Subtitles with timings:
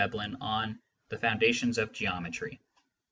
[0.01, 2.59] Veblen on '* The Foundations of Geometry